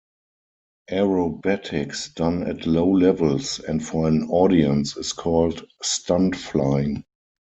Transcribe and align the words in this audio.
Aerobatics 0.89 2.09
done 2.15 2.41
at 2.49 2.65
low 2.65 2.89
levels 2.89 3.59
and 3.59 3.85
for 3.85 4.07
an 4.07 4.23
audience 4.31 4.97
is 4.97 5.13
called 5.13 5.63
"stunt 5.83 6.35
flying". 6.35 7.03